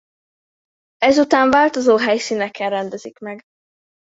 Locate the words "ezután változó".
0.97-1.97